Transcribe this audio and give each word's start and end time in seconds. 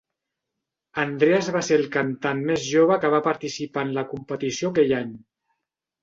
Andreas 1.01 1.49
va 1.55 1.59
ser 1.67 1.75
el 1.79 1.83
cantant 1.95 2.41
més 2.47 2.63
jove 2.69 2.97
que 3.03 3.11
va 3.15 3.19
participar 3.27 3.83
en 3.89 3.91
la 3.99 4.05
competició 4.15 4.71
aquell 4.73 4.95
any. 5.01 5.13